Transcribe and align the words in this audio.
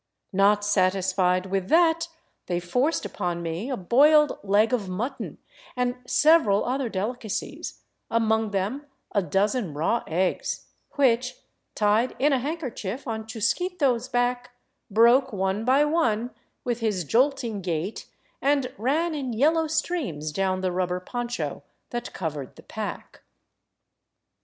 Not 0.33 0.65
satisfied 0.65 1.45
with 1.45 1.67
that, 1.69 2.07
they 2.47 2.59
forced 2.59 3.05
upon 3.05 3.43
me 3.43 3.69
a 3.69 3.77
boiled 3.77 4.39
leg 4.41 4.73
of 4.73 4.89
mutton 4.89 5.37
and 5.75 5.93
several 6.07 6.65
other 6.65 6.89
delicacies, 6.89 7.83
among 8.09 8.49
them 8.49 8.87
a 9.11 9.21
dozen 9.21 9.75
raw 9.75 10.03
eggs 10.07 10.65
which, 10.93 11.35
tied 11.75 12.15
in 12.17 12.33
a 12.33 12.39
handkerchief 12.39 13.07
on 13.07 13.27
Chusquito's 13.27 14.09
back, 14.09 14.55
broke 14.89 15.31
one 15.31 15.65
by 15.65 15.85
one 15.85 16.31
with 16.63 16.79
his 16.79 17.03
jolting 17.03 17.61
gait 17.61 18.07
and 18.41 18.73
ran 18.79 19.13
in 19.13 19.33
yellow 19.33 19.67
streams 19.67 20.31
down 20.31 20.61
the 20.61 20.71
rubber 20.71 20.99
poncho 20.99 21.61
that 21.91 22.11
covered 22.11 22.55
the 22.55 22.63
pack. 22.63 23.21